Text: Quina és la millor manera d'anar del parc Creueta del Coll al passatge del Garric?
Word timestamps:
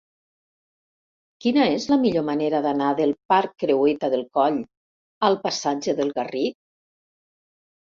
Quina 1.45 1.65
és 1.73 1.85
la 1.91 1.97
millor 2.05 2.25
manera 2.29 2.61
d'anar 2.67 2.89
del 3.01 3.13
parc 3.33 3.53
Creueta 3.65 4.11
del 4.15 4.25
Coll 4.41 4.59
al 5.31 5.39
passatge 5.47 5.97
del 6.03 6.13
Garric? 6.19 6.61